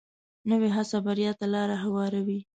نوې 0.49 0.69
هڅه 0.75 0.97
بریا 1.05 1.31
ته 1.39 1.45
لار 1.53 1.69
هواروي 1.83 2.39